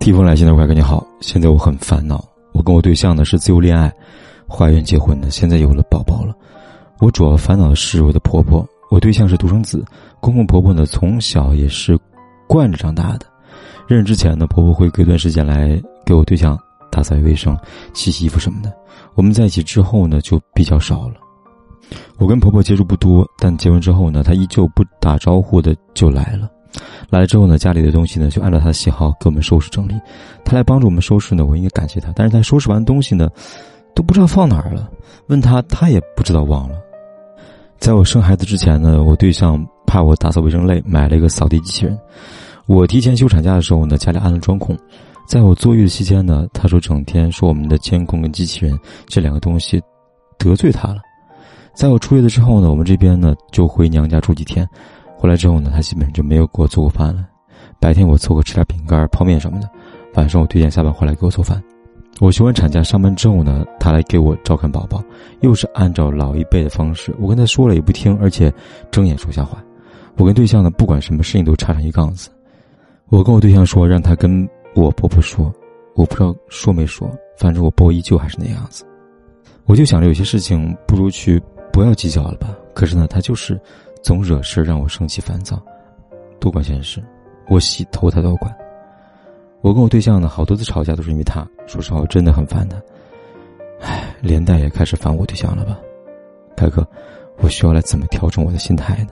[0.00, 2.24] 提风来信的快哥你好，现在我很烦恼。
[2.52, 3.92] 我跟我对象呢是自由恋爱，
[4.48, 6.34] 怀孕结婚的，现在有了宝宝了。
[7.00, 8.66] 我主要烦恼的是我的婆婆。
[8.90, 9.84] 我对象是独生子，
[10.18, 11.98] 公公婆婆呢从小也是
[12.48, 13.26] 惯着长大的。
[13.86, 16.58] 认识之前呢，婆婆会隔段时间来给我对象
[16.90, 17.54] 打扫卫生、
[17.92, 18.72] 洗洗衣服什么的。
[19.16, 21.16] 我们在一起之后呢，就比较少了。
[22.16, 26.50] 我跟婆婆接触不多，但结婚之后呢，她依旧不打招呼的就来了。
[27.08, 29.94] 来了之后呢，家里的东西呢就按照他的喜好给我们收拾整理。
[30.44, 32.12] 他来帮助我们收拾呢，我应该感谢他。
[32.14, 33.28] 但是他收拾完东西呢，
[33.94, 34.88] 都不知道放哪儿了。
[35.26, 36.76] 问他他也不知道忘了。
[37.78, 41.98] 在我生孩子之前呢，我对象怕我打扫卫生累，买了一个扫地机器人。
[42.66, 44.78] 我提前休产假的时候呢，家里安了装控。
[45.26, 49.80] 在我坐月子期间呢，他说整天说我们的监控跟机器人这两个东西
[50.38, 50.98] 得罪他了。
[51.72, 54.68] 在我出月子之后呢，我们这边呢就回娘家住几天。
[55.20, 57.28] 回来之后呢，他基本上就没有给我做过饭了。
[57.78, 59.68] 白天我凑合吃点饼干、泡面什么的，
[60.14, 61.62] 晚上我推荐下班回来给我做饭。
[62.20, 65.04] 我休完产假上班之后呢，他来给我照看宝宝，
[65.42, 67.14] 又是按照老一辈的方式。
[67.18, 68.50] 我跟他说了也不听，而且
[68.90, 69.62] 睁眼说瞎话。
[70.16, 72.30] 我跟对象呢，不管什么事情都插上一杠子。
[73.10, 75.52] 我跟我对象说，让他跟我婆婆说，
[75.94, 78.86] 我不知道说没说，反正我婆婆依旧还是那样子。
[79.66, 81.38] 我就想着有些事情不如去
[81.70, 82.56] 不要计较了吧。
[82.72, 83.60] 可是呢，他就是
[84.02, 85.60] 总惹事让我生气烦躁，
[86.38, 87.02] 多管闲事。
[87.48, 88.54] 我洗头他都管。
[89.60, 91.46] 我跟我对象呢，好多次吵架都是因为他。
[91.66, 92.76] 说实话，我真的很烦他。
[93.80, 95.78] 唉，连带也开始烦我对象了吧？
[96.56, 96.86] 大哥，
[97.38, 99.10] 我需要来怎么调整我的心态呢？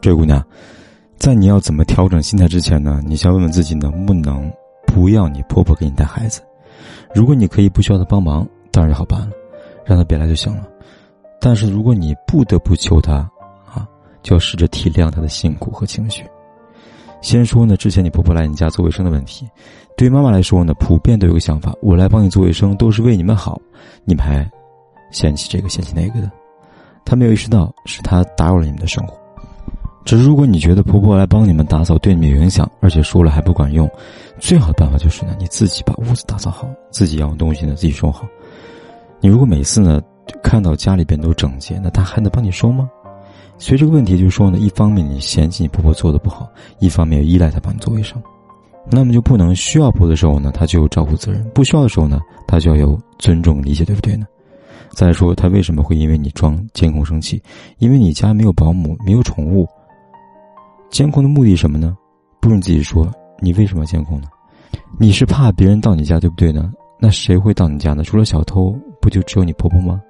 [0.00, 0.44] 这位姑娘，
[1.16, 4.50] 在你要怎么调整心态之前呢，你先问问自己能不能
[4.86, 6.40] 不要你婆婆给你带孩子。
[7.14, 9.30] 如果你可以不需要她帮忙，当然就好办了，
[9.84, 10.68] 让她别来就行了。
[11.40, 13.28] 但是如果你不得不求她，
[14.26, 16.24] 就要试着体谅她的辛苦和情绪。
[17.22, 19.48] 先说呢，之前你婆婆来你家做卫生的问题，
[19.96, 23.60] 对于妈妈来说呢，普遍都有个想法：我来帮你做卫生都是为你们好，
[24.04, 24.50] 你们还
[25.12, 26.28] 嫌弃这个嫌弃那个的。
[27.04, 29.16] 她没有意识到是她打扰了你们的生活。
[30.04, 33.88] 只是如果你觉得婆婆来帮你们打扫对你们有影响，而且说了还不管用，
[34.40, 38.26] 最好的办法就是呢，你自己把屋子打扫好，自己要用东西呢自己收好。
[39.20, 40.02] 你如果每次呢
[40.42, 42.90] 看到家里边都整洁，那她还能帮你收吗？
[43.58, 48.22] 所以这个问题就是说呢，一方面你嫌弃你婆婆做的不好，一方面又依赖她帮你做卫生，
[48.90, 54.26] 那么就不能需要婆的时候呢，她就有照顾责任；不需要的时候呢，她就要有尊重理解，对不对呢？
[54.90, 57.42] 再说她为什么会因为你装监控生气？
[57.78, 59.66] 因为你家没有保姆，没有宠物。
[60.90, 61.96] 监控的目的什么呢？
[62.40, 64.28] 不如你自己说，你为什么要监控呢？
[64.98, 66.70] 你是怕别人到你家，对不对呢？
[66.98, 68.04] 那谁会到你家呢？
[68.04, 70.00] 除了小偷，不就只有你婆婆吗？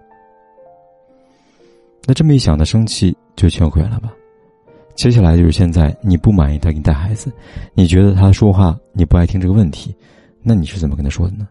[2.07, 4.13] 那这么一想，他生气就全毁了吧？
[4.95, 7.33] 接下来就是现在，你不满意他给你带孩子，
[7.75, 9.95] 你觉得他说话你不爱听这个问题，
[10.43, 11.49] 那你是怎么跟他说的呢？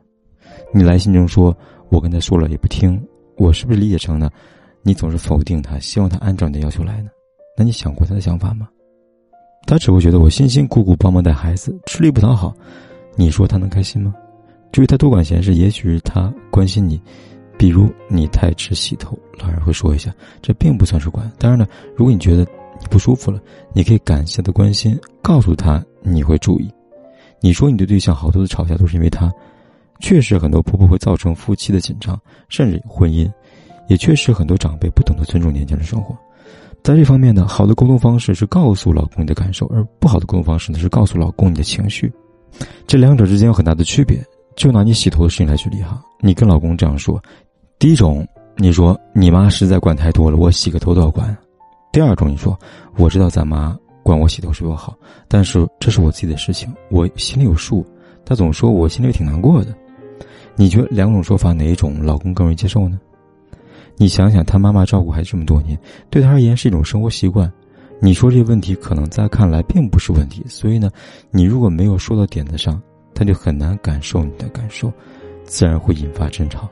[0.73, 1.55] 你来信中说，
[1.89, 2.99] 我跟他说了也不听，
[3.37, 4.31] 我是不是理解成呢？
[4.81, 7.09] 你总是否定他，希望他按照你的要求来呢？
[7.57, 8.67] 那你想过他的想法吗？
[9.67, 12.53] 他只会觉得我辛辛苦苦帮忙带孩子，吃力不讨好，
[13.15, 14.13] 你说他能开心吗？
[14.71, 17.01] 至于他多管闲事，也许是他关心你，
[17.57, 21.31] 比如你太迟洗头，老人会说一下，这并不算是管。
[21.37, 22.43] 当然了，如果你觉得
[22.79, 23.39] 你不舒服了，
[23.73, 26.69] 你可以感谢他的关心，告诉他你会注意。
[27.41, 29.31] 你说你的对象好多次吵架都是因为他，
[29.99, 33.31] 确实很多婆婆会造成夫妻的紧张，甚至婚姻，
[33.87, 36.15] 也确实很多长辈不懂得尊重年轻人生活。
[36.83, 42.11] 在这方面呢，好的沟通方式是告诉老公你的感受，而不好的沟通方式呢是告诉老公你的情绪。
[42.85, 44.21] 这两者之间有很大的区别。
[44.55, 47.21] 就拿你洗头的事情来举例哈，你跟老公这样说：
[47.85, 51.27] 第一种，你说你妈实在管太多了，我洗个头都要管；
[51.93, 52.59] 第二种，你说
[52.97, 54.97] 我知道咱妈管我洗头是为我好，
[55.27, 57.85] 但是这是我自己的事情，我心里有数。
[58.25, 59.67] 她总说我心里挺难过的。
[60.55, 62.99] 你觉得两种说法哪一种老公更容易接受呢？
[63.97, 65.77] 你想想，他妈妈照顾孩子这么多年，
[66.09, 67.53] 对他而言是一种生活习惯。
[68.01, 70.89] 你说这些问题可能在看来并不是问题，所以呢，
[71.29, 72.81] 你如果没有说到点子上，
[73.13, 74.91] 他就很难感受你的感受，
[75.43, 76.67] 自然会引发争吵。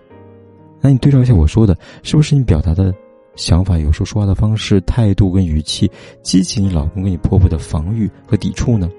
[0.83, 2.93] 那你对照一下我说的，是不是你表达的
[3.37, 5.89] 想法有时候说话的方式、态度跟语气，
[6.21, 8.89] 激起你老公跟你婆婆的防御和抵触呢？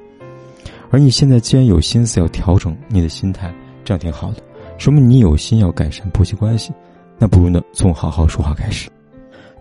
[0.91, 3.55] 而你现在既然有心思要调整你的心态，
[3.85, 4.39] 这样挺好的，
[4.79, 6.73] 说明你有心要改善婆媳关系。
[7.19, 8.89] 那不如呢，从好好说话开始。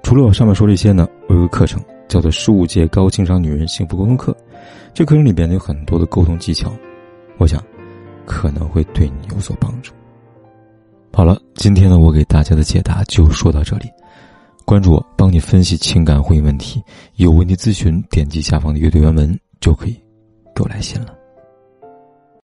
[0.01, 4.31] 除了我上面说这些呢，我有个课程叫做《十五届高情商女人幸福沟通课》，
[4.93, 6.71] 这课程里边呢有很多的沟通技巧，
[7.37, 7.61] 我想
[8.25, 9.91] 可能会对你有所帮助。
[11.15, 13.87] 好了，今天呢我给大家的解答就说到这里。
[14.65, 16.81] 关注我，帮你分析情感婚姻问题，
[17.17, 19.93] 有问题咨询，点击下方的阅读原文就可以
[20.55, 21.22] 给我来信了。